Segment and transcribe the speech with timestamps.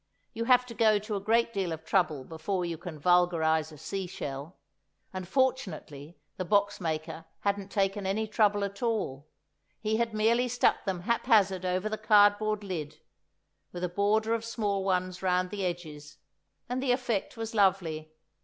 [0.33, 3.77] You have to go to a great deal of trouble before you can vulgarise a
[3.77, 4.57] sea shell;
[5.13, 9.27] and, fortunately, the box maker hadn't taken any trouble at all;
[9.79, 12.99] he had merely stuck them haphazard over the cardboard lid,
[13.71, 16.17] with a border of small ones round the edges,
[16.67, 18.11] and the effect was lovely.